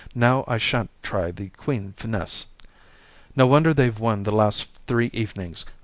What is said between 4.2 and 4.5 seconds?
the